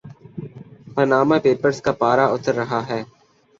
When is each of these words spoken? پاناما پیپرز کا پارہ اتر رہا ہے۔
پاناما 0.93 1.37
پیپرز 1.43 1.77
کا 1.81 1.91
پارہ 2.01 2.25
اتر 2.33 2.53
رہا 2.55 2.81
ہے۔ 2.89 3.01